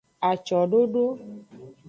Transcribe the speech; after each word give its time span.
Acododo. 0.29 1.03